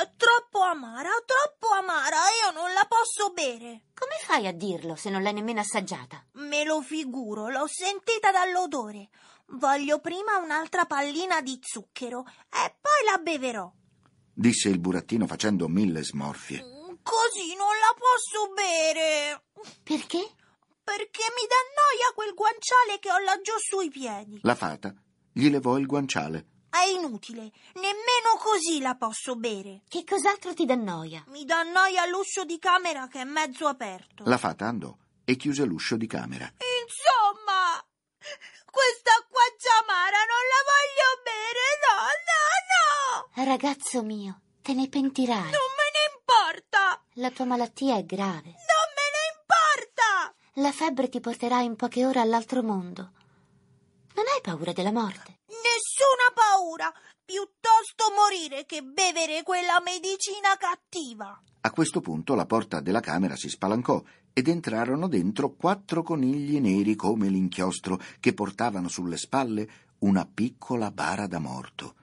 È 0.00 0.10
troppo 0.16 0.60
amara, 0.60 1.10
troppo 1.26 1.72
amara, 1.74 2.16
io 2.44 2.50
non 2.52 2.72
la 2.72 2.86
posso 2.88 3.30
bere. 3.32 3.82
Come 3.94 4.16
fai 4.24 4.46
a 4.46 4.52
dirlo 4.52 4.96
se 4.96 5.10
non 5.10 5.22
l'hai 5.22 5.34
nemmeno 5.34 5.60
assaggiata? 5.60 6.24
Me 6.32 6.64
lo 6.64 6.80
figuro, 6.80 7.48
l'ho 7.48 7.66
sentita 7.66 8.30
dall'odore. 8.32 9.08
Voglio 9.48 10.00
prima 10.00 10.38
un'altra 10.38 10.86
pallina 10.86 11.42
di 11.42 11.58
zucchero 11.62 12.24
e 12.26 12.74
poi 12.80 13.10
la 13.10 13.18
beverò. 13.18 13.70
disse 14.34 14.68
il 14.70 14.78
burattino 14.80 15.26
facendo 15.26 15.68
mille 15.68 16.02
smorfie. 16.02 16.58
Così 17.02 17.54
non 17.56 17.74
la 17.78 17.94
posso 17.96 18.52
bere. 18.54 19.44
Perché? 19.82 20.34
Perché 20.82 21.22
mi 21.36 21.46
dà 21.46 21.60
noia 21.76 22.14
quel 22.14 22.32
guanciale 22.34 22.98
che 22.98 23.10
ho 23.10 23.18
laggiù 23.18 23.52
sui 23.58 23.90
piedi. 23.90 24.38
La 24.42 24.54
fata 24.54 24.94
gli 25.32 25.50
levò 25.50 25.76
il 25.76 25.86
guanciale. 25.86 26.46
È 26.72 26.84
inutile, 26.86 27.52
nemmeno 27.74 28.11
così 28.38 28.80
la 28.80 28.94
posso 28.94 29.36
bere. 29.36 29.82
Che 29.88 30.04
cos'altro 30.04 30.54
ti 30.54 30.64
dà 30.64 30.74
noia? 30.74 31.24
Mi 31.28 31.44
dà 31.44 31.62
noia 31.62 32.06
l'uscio 32.06 32.44
di 32.44 32.58
camera 32.58 33.08
che 33.08 33.20
è 33.20 33.24
mezzo 33.24 33.66
aperto. 33.66 34.24
La 34.26 34.38
fata 34.38 34.66
andò 34.66 34.96
e 35.24 35.36
chiuse 35.36 35.64
l'uscio 35.64 35.96
di 35.96 36.06
camera. 36.06 36.44
Insomma, 36.44 37.82
quest'acqua 38.70 39.42
amara 39.80 40.18
non 40.32 40.44
la 40.52 40.62
voglio 40.72 41.08
bere, 41.24 41.64
no, 41.86 41.96
no, 42.30 42.42
no! 42.72 43.50
Ragazzo 43.50 44.02
mio, 44.02 44.40
te 44.60 44.74
ne 44.74 44.88
pentirai. 44.88 45.36
Non 45.36 45.70
me 45.78 45.88
ne 45.96 46.02
importa! 46.14 47.02
La 47.14 47.30
tua 47.30 47.44
malattia 47.44 47.96
è 47.96 48.04
grave. 48.04 48.50
Non 48.50 48.88
me 48.98 49.06
ne 49.14 49.22
importa! 49.38 50.34
La 50.54 50.72
febbre 50.72 51.08
ti 51.08 51.20
porterà 51.20 51.60
in 51.60 51.76
poche 51.76 52.04
ore 52.04 52.20
all'altro 52.20 52.62
mondo. 52.62 53.12
Non 54.14 54.24
hai 54.26 54.40
paura 54.42 54.72
della 54.72 54.92
morte? 54.92 55.40
Nessuna 55.52 56.32
paura! 56.32 56.90
Piuttosto 57.24 58.04
morire 58.16 58.64
che 58.64 58.82
bevere 58.82 59.42
quella 59.42 59.80
medicina 59.84 60.56
cattiva. 60.58 61.38
A 61.60 61.70
questo 61.70 62.00
punto 62.00 62.34
la 62.34 62.46
porta 62.46 62.80
della 62.80 63.00
camera 63.00 63.36
si 63.36 63.50
spalancò 63.50 64.02
ed 64.32 64.48
entrarono 64.48 65.08
dentro 65.08 65.54
quattro 65.54 66.02
conigli 66.02 66.58
neri 66.58 66.96
come 66.96 67.28
l'inchiostro 67.28 68.00
che 68.18 68.32
portavano 68.32 68.88
sulle 68.88 69.18
spalle 69.18 69.68
una 69.98 70.26
piccola 70.26 70.90
bara 70.90 71.26
da 71.26 71.38
morto. 71.38 71.96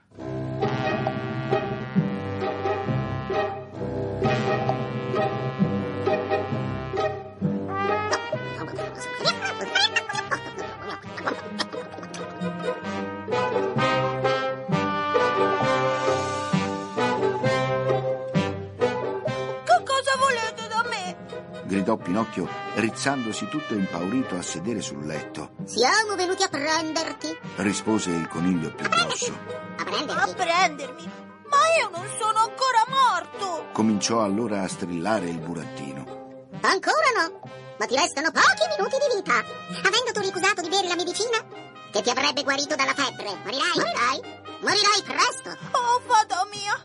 Gridò 21.80 21.96
Pinocchio, 21.96 22.46
rizzandosi 22.74 23.48
tutto 23.48 23.72
impaurito 23.74 24.36
a 24.36 24.42
sedere 24.42 24.82
sul 24.82 25.06
letto. 25.06 25.52
Siamo 25.64 26.14
venuti 26.14 26.42
a 26.42 26.48
prenderti. 26.48 27.34
Rispose 27.56 28.10
il 28.10 28.28
coniglio 28.28 28.70
più 28.74 28.86
grosso. 28.86 29.32
A 29.32 29.80
A 29.80 29.84
prenderti? 29.84 30.34
prendermi? 30.34 31.10
Ma 31.48 31.56
io 31.80 31.88
non 31.90 32.06
sono 32.18 32.38
ancora 32.38 32.84
morto! 32.86 33.68
Cominciò 33.72 34.22
allora 34.22 34.62
a 34.62 34.68
strillare 34.68 35.28
il 35.30 35.38
burattino. 35.38 36.48
Ancora 36.60 37.08
no. 37.16 37.40
Ma 37.78 37.86
ti 37.86 37.96
restano 37.96 38.30
pochi 38.30 38.68
minuti 38.76 38.96
di 39.00 39.16
vita. 39.16 39.32
Avendo 39.88 40.12
tu 40.12 40.20
ricusato 40.20 40.60
di 40.60 40.68
bere 40.68 40.86
la 40.86 40.96
medicina 40.96 41.38
che 41.90 42.02
ti 42.02 42.10
avrebbe 42.10 42.42
guarito 42.42 42.76
dalla 42.76 42.92
febbre, 42.92 43.36
morirai. 43.42 43.72
Morirai. 43.74 44.38
Morirai 44.60 45.02
presto. 45.02 45.56
Oh, 45.72 46.00
fata 46.06 46.46
mia! 46.52 46.76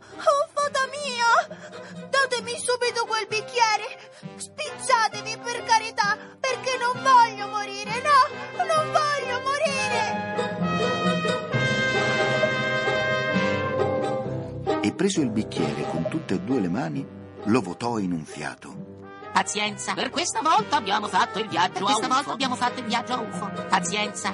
Preso 15.05 15.21
il 15.21 15.29
bicchiere 15.29 15.87
con 15.91 16.07
tutte 16.09 16.33
e 16.33 16.39
due 16.39 16.59
le 16.59 16.67
mani, 16.67 17.05
lo 17.43 17.61
votò 17.61 17.99
in 17.99 18.11
un 18.11 18.25
fiato. 18.25 19.03
Pazienza. 19.31 19.93
Per 19.93 20.09
questa 20.09 20.41
volta 20.41 20.77
abbiamo 20.77 21.07
fatto 21.07 21.37
il 21.37 21.47
viaggio 21.47 21.73
Per 21.73 21.83
questa 21.83 22.05
a 22.05 22.07
UFO. 22.07 22.15
volta 22.15 22.31
abbiamo 22.31 22.55
fatto 22.55 22.79
il 22.79 22.85
viaggio 22.87 23.13
a 23.13 23.19
UFO. 23.19 23.51
Pazienza. 23.69 24.33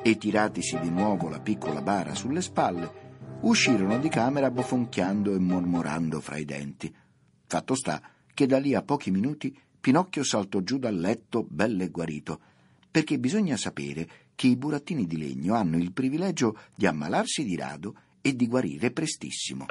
E 0.00 0.16
tiratisi 0.16 0.78
di 0.80 0.88
nuovo 0.88 1.28
la 1.28 1.40
piccola 1.40 1.82
bara 1.82 2.14
sulle 2.14 2.40
spalle, 2.40 3.07
uscirono 3.40 3.98
di 3.98 4.08
camera 4.08 4.50
bofonchiando 4.50 5.34
e 5.34 5.38
mormorando 5.38 6.20
fra 6.20 6.36
i 6.36 6.44
denti. 6.44 6.94
Fatto 7.46 7.74
sta 7.74 8.02
che 8.34 8.46
da 8.46 8.58
lì 8.58 8.74
a 8.74 8.82
pochi 8.82 9.10
minuti 9.10 9.56
Pinocchio 9.80 10.24
saltò 10.24 10.60
giù 10.60 10.78
dal 10.78 10.98
letto 10.98 11.46
belle 11.48 11.88
guarito, 11.88 12.40
perché 12.90 13.18
bisogna 13.18 13.56
sapere 13.56 14.08
che 14.34 14.48
i 14.48 14.56
burattini 14.56 15.06
di 15.06 15.16
legno 15.16 15.54
hanno 15.54 15.76
il 15.76 15.92
privilegio 15.92 16.58
di 16.74 16.86
ammalarsi 16.86 17.44
di 17.44 17.56
rado 17.56 17.94
e 18.20 18.34
di 18.34 18.46
guarire 18.46 18.90
prestissimo. 18.90 19.66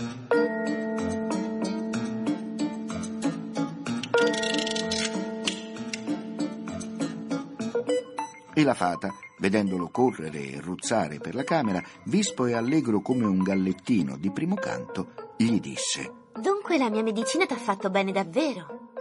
E 8.58 8.64
la 8.64 8.74
fata, 8.74 9.14
vedendolo 9.38 9.92
correre 9.92 10.40
e 10.40 10.60
ruzzare 10.60 11.20
per 11.20 11.36
la 11.36 11.44
camera, 11.44 11.80
vispo 12.06 12.48
e 12.48 12.56
allegro 12.56 13.02
come 13.02 13.24
un 13.24 13.44
gallettino 13.44 14.18
di 14.18 14.32
primo 14.32 14.56
canto, 14.56 15.36
gli 15.38 15.60
disse: 15.60 16.12
Dunque 16.34 16.80
la 16.80 16.90
mia 16.90 17.04
medicina 17.04 17.46
t'ha 17.46 17.56
fatto 17.56 17.92
bene 17.92 18.12
davvero. 18.12 18.94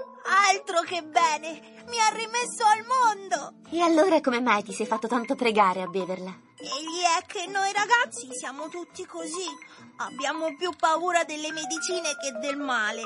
Altro 0.52 0.82
che 0.84 1.02
bene! 1.02 1.84
Mi 1.88 1.98
ha 1.98 2.14
rimesso 2.14 2.64
al 2.66 2.84
mondo! 2.84 3.54
E 3.70 3.80
allora 3.80 4.20
come 4.20 4.42
mai 4.42 4.62
ti 4.62 4.74
sei 4.74 4.84
fatto 4.84 5.08
tanto 5.08 5.34
pregare 5.36 5.80
a 5.80 5.86
beverla? 5.86 6.38
Egli 6.58 7.00
è 7.18 7.24
che 7.24 7.46
noi 7.50 7.72
ragazzi 7.72 8.28
siamo 8.38 8.68
tutti 8.68 9.06
così. 9.06 9.48
Abbiamo 9.96 10.54
più 10.58 10.68
paura 10.78 11.24
delle 11.24 11.50
medicine 11.50 12.10
che 12.20 12.38
del 12.46 12.58
male. 12.58 13.04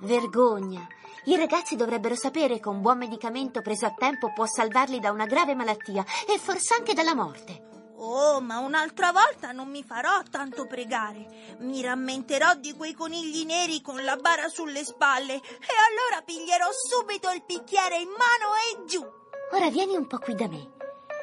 Vergogna! 0.00 0.84
I 1.24 1.36
ragazzi 1.36 1.76
dovrebbero 1.76 2.16
sapere 2.16 2.58
che 2.58 2.68
un 2.68 2.80
buon 2.80 2.98
medicamento 2.98 3.62
preso 3.62 3.86
a 3.86 3.94
tempo 3.96 4.32
può 4.32 4.44
salvarli 4.44 4.98
da 4.98 5.12
una 5.12 5.26
grave 5.26 5.54
malattia 5.54 6.04
e 6.26 6.36
forse 6.36 6.74
anche 6.74 6.94
dalla 6.94 7.14
morte. 7.14 7.70
Oh, 7.98 8.40
ma 8.40 8.58
un'altra 8.58 9.12
volta 9.12 9.52
non 9.52 9.68
mi 9.68 9.84
farò 9.84 10.22
tanto 10.28 10.66
pregare. 10.66 11.56
Mi 11.60 11.80
rammenterò 11.80 12.56
di 12.56 12.72
quei 12.72 12.94
conigli 12.94 13.44
neri 13.44 13.80
con 13.80 14.02
la 14.02 14.16
bara 14.16 14.48
sulle 14.48 14.82
spalle 14.84 15.34
e 15.34 15.40
allora 15.40 16.22
piglierò 16.24 16.66
subito 16.72 17.30
il 17.30 17.44
bicchiere 17.46 17.98
in 17.98 18.08
mano 18.08 18.54
e 18.56 18.84
giù. 18.86 19.06
Ora 19.52 19.70
vieni 19.70 19.94
un 19.94 20.08
po' 20.08 20.18
qui 20.18 20.34
da 20.34 20.48
me 20.48 20.81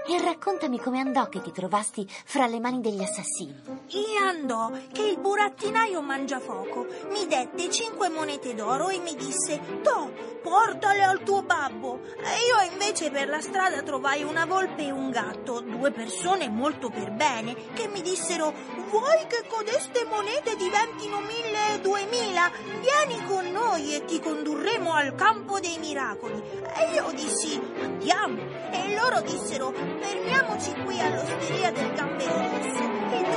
e 0.10 0.20
raccontami 0.20 0.80
come 0.80 1.00
andò 1.00 1.30
che 1.30 1.40
ti 1.40 1.52
trovasti 1.52 2.08
fra 2.26 2.48
le 2.48 2.60
mani 2.60 2.82
degli 2.82 3.04
assassini. 3.04 3.62
E 3.92 4.18
andò 4.20 4.72
che 4.92 5.04
il 5.04 5.20
burattinaio 5.20 6.02
mangiafoco 6.02 6.88
mi 7.12 7.28
dette 7.28 7.70
cinque 7.70 8.10
monete 8.10 8.56
d'oro 8.56 8.90
e 8.90 8.98
mi 8.98 9.16
disse: 9.16 9.60
To, 9.84 10.12
portale 10.42 11.04
al 11.04 11.22
tuo 11.22 11.44
babbo. 11.44 12.00
E 12.02 12.38
io 12.48 12.72
invece 12.72 13.12
per 13.12 13.28
la 13.28 13.40
strada 13.40 13.84
trovai 13.84 14.24
una 14.24 14.46
volpe 14.46 14.88
e 14.88 14.92
un 14.92 15.12
gatto, 15.12 15.60
due 15.60 15.92
persone 15.92 16.50
molto 16.50 16.90
per 16.90 17.12
bene, 17.12 17.56
che 17.74 17.88
mi 17.88 18.02
dissero: 18.02 18.52
Vuoi 18.90 19.28
che 19.28 19.46
codeste 19.48 20.06
monete 20.06 20.56
diventino 20.56 21.20
mille 21.20 21.76
e 21.76 21.80
duemila? 21.82 22.52
Vieni 22.82 23.24
con 23.26 23.46
noi 23.52 23.94
e 23.94 24.06
ti 24.06 24.20
condurremo 24.20 24.92
al 24.92 25.14
campo 25.14 25.60
dei 25.60 25.78
miracoli. 25.78 26.42
E 26.78 26.94
io 26.96 27.12
dissi: 27.14 27.62
Andiamo. 27.80 28.69
Loro 29.10 29.22
dissero: 29.22 29.72
Fermiamoci 29.72 30.72
qui 30.84 31.00
all'osteria 31.00 31.72
del 31.72 31.94
gamberosso. 31.94 32.78
E 33.12 33.28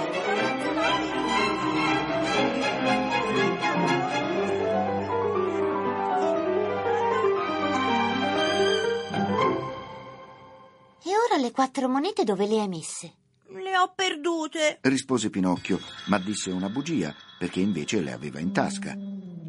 E 11.05 11.11
ora 11.17 11.41
le 11.41 11.51
quattro 11.53 11.89
monete 11.89 12.25
dove 12.25 12.47
le 12.47 12.61
hai 12.61 12.69
messe? 12.69 13.15
Le 13.49 13.79
ho 13.79 13.93
perdute. 13.95 14.79
rispose 14.83 15.31
Pinocchio, 15.31 15.81
ma 16.09 16.19
disse 16.19 16.51
una 16.51 16.69
bugia, 16.69 17.15
perché 17.39 17.61
invece 17.61 18.03
le 18.03 18.13
aveva 18.13 18.41
in 18.41 18.53
tasca. 18.53 18.95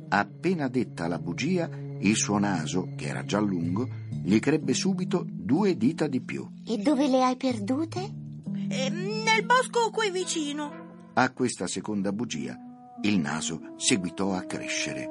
Appena 0.08 0.70
detta 0.70 1.08
la 1.08 1.20
bugia, 1.20 1.70
il 2.00 2.16
suo 2.16 2.38
naso, 2.38 2.94
che 2.96 3.08
era 3.08 3.26
già 3.26 3.40
lungo, 3.40 4.03
gli 4.24 4.40
crebbe 4.40 4.74
subito 4.74 5.26
due 5.28 5.76
dita 5.76 6.08
di 6.08 6.22
più. 6.22 6.48
E 6.66 6.78
dove 6.78 7.08
le 7.08 7.24
hai 7.24 7.36
perdute? 7.36 8.00
Eh, 8.70 8.90
nel 8.90 9.46
bosco 9.46 9.92
qui 9.92 10.10
vicino. 10.12 11.12
A 11.14 11.32
questa 11.32 11.68
seconda 11.68 12.12
bugia 12.12 12.58
il 13.02 13.20
naso 13.20 13.74
seguitò 13.76 14.34
a 14.34 14.44
crescere. 14.44 15.10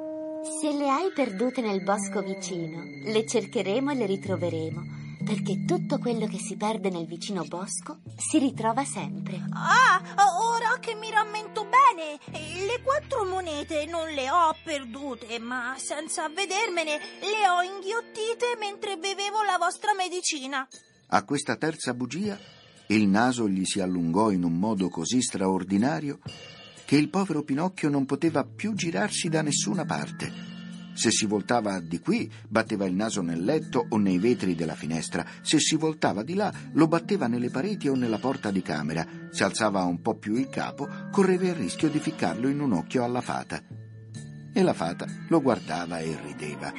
Se 0.59 0.71
le 0.75 0.89
hai 0.89 1.11
perdute 1.13 1.61
nel 1.61 1.83
bosco 1.83 2.21
vicino, 2.21 2.81
le 2.83 3.25
cercheremo 3.25 3.91
e 3.91 3.95
le 3.95 4.05
ritroveremo, 4.07 4.81
perché 5.23 5.63
tutto 5.65 5.97
quello 5.99 6.27
che 6.27 6.37
si 6.37 6.55
perde 6.55 6.89
nel 6.89 7.05
vicino 7.05 7.43
bosco 7.45 7.99
si 8.17 8.39
ritrova 8.39 8.83
sempre. 8.83 9.41
Ah, 9.53 10.01
ora 10.37 10.77
che 10.79 10.95
mi 10.95 11.09
rammento 11.09 11.63
bene, 11.63 12.19
le 12.65 12.81
quattro 12.83 13.23
monete 13.25 13.85
non 13.85 14.09
le 14.09 14.29
ho 14.29 14.55
perdute, 14.63 15.39
ma 15.39 15.75
senza 15.77 16.25
avvedermene 16.25 16.99
le 17.21 17.49
ho 17.49 17.61
inghiottite 17.61 18.57
mentre 18.59 18.97
bevevo 18.97 19.43
la 19.43 19.57
vostra 19.57 19.93
medicina. 19.93 20.67
A 21.07 21.23
questa 21.23 21.55
terza 21.55 21.93
bugia 21.93 22.37
il 22.87 23.07
naso 23.07 23.47
gli 23.47 23.63
si 23.63 23.79
allungò 23.79 24.29
in 24.29 24.43
un 24.43 24.59
modo 24.59 24.89
così 24.89 25.21
straordinario 25.21 26.19
che 26.85 26.97
il 26.97 27.09
povero 27.09 27.43
Pinocchio 27.43 27.89
non 27.89 28.05
poteva 28.05 28.43
più 28.43 28.73
girarsi 28.73 29.29
da 29.29 29.41
nessuna 29.41 29.85
parte. 29.85 30.42
Se 30.93 31.09
si 31.11 31.25
voltava 31.25 31.79
di 31.79 31.99
qui, 31.99 32.31
batteva 32.47 32.85
il 32.85 32.93
naso 32.93 33.21
nel 33.21 33.43
letto 33.43 33.85
o 33.89 33.97
nei 33.97 34.19
vetri 34.19 34.55
della 34.55 34.75
finestra. 34.75 35.25
Se 35.41 35.59
si 35.59 35.75
voltava 35.75 36.23
di 36.23 36.35
là, 36.35 36.53
lo 36.73 36.87
batteva 36.87 37.27
nelle 37.27 37.49
pareti 37.49 37.87
o 37.87 37.95
nella 37.95 38.19
porta 38.19 38.51
di 38.51 38.61
camera. 38.61 39.05
Se 39.31 39.43
alzava 39.43 39.83
un 39.83 40.01
po' 40.01 40.15
più 40.15 40.35
il 40.35 40.49
capo, 40.49 40.87
correva 41.11 41.45
il 41.47 41.55
rischio 41.55 41.89
di 41.89 41.99
ficcarlo 41.99 42.47
in 42.47 42.59
un 42.59 42.73
occhio 42.73 43.03
alla 43.03 43.21
fata. 43.21 43.61
E 44.55 44.61
la 44.61 44.73
fata 44.73 45.07
lo 45.29 45.41
guardava 45.41 45.97
e 45.97 46.15
rideva. 46.21 46.71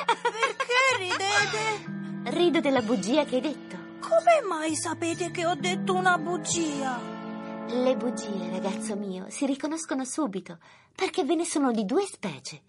Perché 0.00 0.80
ridete? 0.98 2.36
Rido 2.36 2.60
della 2.60 2.82
bugia 2.82 3.24
che 3.24 3.34
hai 3.36 3.40
detto. 3.40 3.76
Come 3.98 4.46
mai 4.48 4.76
sapete 4.76 5.32
che 5.32 5.44
ho 5.44 5.56
detto 5.56 5.94
una 5.94 6.16
bugia? 6.18 7.21
Le 7.68 7.96
bugie, 7.96 8.50
ragazzo 8.50 8.96
mio, 8.96 9.26
si 9.28 9.46
riconoscono 9.46 10.04
subito, 10.04 10.58
perché 10.94 11.24
ve 11.24 11.34
ne 11.34 11.44
sono 11.44 11.72
di 11.72 11.84
due 11.84 12.04
specie. 12.04 12.60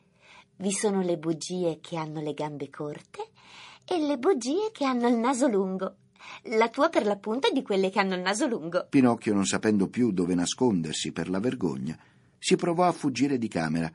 Vi 0.56 0.72
sono 0.72 1.02
le 1.02 1.18
bugie 1.18 1.80
che 1.82 1.98
hanno 1.98 2.22
le 2.22 2.34
gambe 2.34 2.70
corte 2.70 3.30
e 3.86 3.98
le 4.00 4.18
bugie 4.18 4.72
che 4.72 4.86
hanno 4.86 5.08
il 5.08 5.18
naso 5.18 5.48
lungo. 5.48 5.96
La 6.44 6.70
tua 6.70 6.90
per 6.90 7.06
l'appunto 7.06 7.50
è 7.50 7.52
di 7.52 7.64
quelle 7.64 7.90
che 7.90 8.00
hanno 8.00 8.16
il 8.16 8.22
naso 8.22 8.48
lungo. 8.48 8.88
Pinocchio, 8.90 9.34
non 9.34 9.46
sapendo 9.46 9.88
più 9.88 10.12
dove 10.12 10.36
nascondersi 10.36 11.12
per 11.12 11.30
la 11.30 11.40
vergogna, 11.40 11.98
si 12.38 12.56
provò 12.56 12.86
a 12.86 12.92
fuggire 12.92 13.38
di 13.38 13.48
camera, 13.48 13.92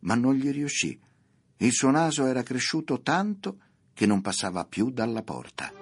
ma 0.00 0.14
non 0.14 0.34
gli 0.34 0.50
riuscì. 0.50 0.98
Il 1.56 1.72
suo 1.72 1.90
naso 1.90 2.26
era 2.26 2.42
cresciuto 2.42 3.00
tanto 3.00 3.58
che 3.94 4.06
non 4.06 4.20
passava 4.20 4.64
più 4.64 4.90
dalla 4.90 5.22
porta. 5.22 5.81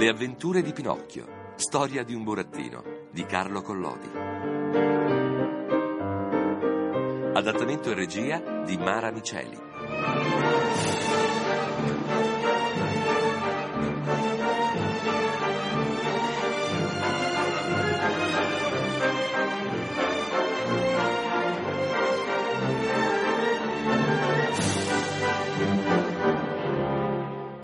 Le 0.00 0.08
avventure 0.08 0.62
di 0.62 0.72
Pinocchio. 0.72 1.52
Storia 1.56 2.02
di 2.04 2.14
un 2.14 2.24
burattino 2.24 2.82
di 3.12 3.22
Carlo 3.26 3.60
Collodi. 3.60 4.08
Adattamento 7.34 7.90
e 7.90 7.94
regia 7.94 8.62
di 8.64 8.78
Mara 8.78 9.10
Miceli. 9.10 9.58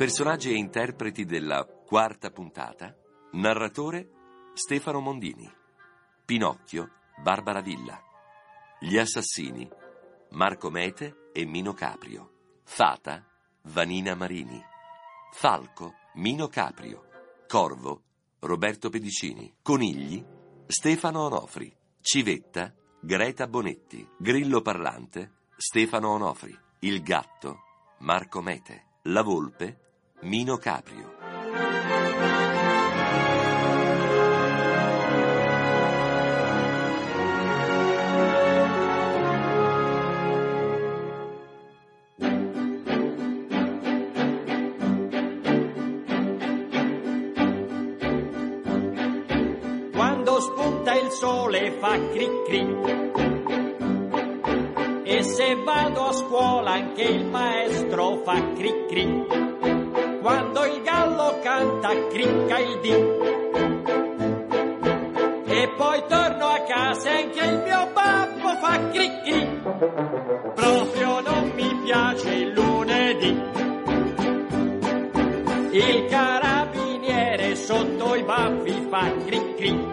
Personaggi 0.06 0.52
e 0.52 0.56
interpreti 0.56 1.24
della 1.24 1.64
quarta 1.64 2.30
puntata. 2.30 2.94
Narratore 3.32 4.08
Stefano 4.54 5.00
Mondini. 5.00 5.52
Pinocchio 6.24 6.90
Barbara 7.20 7.60
Villa. 7.60 8.00
Gli 8.78 8.98
assassini 8.98 9.68
Marco 10.30 10.70
Mete 10.70 11.30
e 11.32 11.44
Mino 11.44 11.72
Caprio. 11.72 12.60
Fata 12.62 13.26
Vanina 13.62 14.14
Marini. 14.14 14.62
Falco 15.32 15.94
Mino 16.14 16.46
Caprio. 16.46 17.08
Corvo 17.48 18.02
Roberto 18.38 18.90
Pedicini. 18.90 19.56
Conigli 19.60 20.24
Stefano 20.68 21.22
Onofri. 21.22 21.76
Civetta 22.00 22.72
Greta 23.00 23.48
Bonetti. 23.48 24.08
Grillo 24.16 24.62
parlante 24.62 25.48
Stefano 25.56 26.10
Onofri. 26.10 26.56
Il 26.82 27.02
gatto 27.02 27.56
Marco 27.98 28.40
Mete. 28.40 28.84
La 29.08 29.22
volpe 29.22 29.80
Mino 30.20 30.56
Caprio. 30.56 31.14
Quando 49.92 50.40
spunta 50.40 50.94
il 50.94 51.10
sole 51.10 51.70
fa 51.78 51.98
cri 52.10 52.28
cri. 52.46 53.04
E 55.04 55.22
se 55.22 55.54
vado 55.62 56.06
a 56.06 56.12
scuola 56.12 56.72
anche 56.72 57.02
il 57.02 57.26
maestro 57.26 58.22
fa 58.24 58.52
cri 58.54 58.86
cri. 58.88 59.45
Quando 62.26 62.58
il 62.58 62.80
dì. 62.80 62.90
E 65.52 65.68
poi 65.76 66.02
torno 66.08 66.46
a 66.46 66.60
casa 66.66 67.08
e 67.08 67.22
anche 67.22 67.44
il 67.44 67.62
mio 67.64 67.90
babbo 67.92 68.48
fa 68.60 68.88
cri 68.90 69.10
cri. 69.22 69.60
Proprio 70.54 71.20
non 71.20 71.52
mi 71.54 71.80
piace 71.84 72.34
il 72.34 72.52
lunedì. 72.52 73.42
Il 75.70 76.06
carabiniere 76.08 77.54
sotto 77.54 78.14
i 78.14 78.22
baffi 78.22 78.86
fa 78.90 79.12
cri 79.24 79.54
cri. 79.56 79.88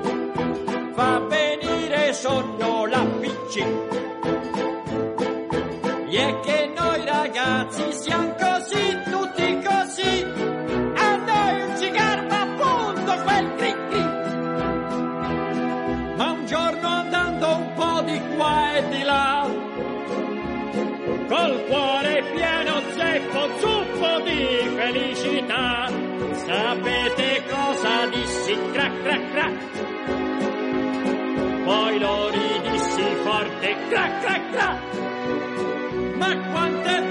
Fa 0.93 1.19
venire 1.19 2.13
sonno 2.13 2.85
la 2.85 3.05
PC. 3.19 3.82
Felicità, 24.93 25.89
sapete 26.45 27.43
cosa 27.49 28.05
dissi? 28.11 28.55
Crac 28.71 29.01
crac 29.01 29.31
crac. 29.31 29.57
Poi 31.63 31.99
lo 31.99 32.29
ridissi 32.29 33.03
forte, 33.23 33.75
crac 33.89 34.19
crac 34.21 34.51
crac. 34.51 34.79
Ma 36.17 36.37
quante 36.51 37.02